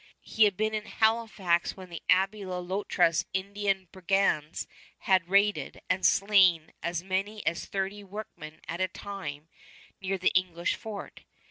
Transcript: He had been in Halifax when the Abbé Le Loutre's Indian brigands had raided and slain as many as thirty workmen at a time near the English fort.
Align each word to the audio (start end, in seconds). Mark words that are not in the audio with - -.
He 0.23 0.45
had 0.45 0.57
been 0.57 0.73
in 0.73 0.87
Halifax 0.87 1.77
when 1.77 1.91
the 1.91 2.01
Abbé 2.09 2.43
Le 2.43 2.59
Loutre's 2.59 3.27
Indian 3.35 3.87
brigands 3.91 4.65
had 5.01 5.29
raided 5.29 5.79
and 5.91 6.03
slain 6.03 6.73
as 6.81 7.03
many 7.03 7.45
as 7.45 7.67
thirty 7.67 8.03
workmen 8.03 8.61
at 8.67 8.81
a 8.81 8.87
time 8.87 9.47
near 10.01 10.17
the 10.17 10.31
English 10.33 10.73
fort. 10.75 11.21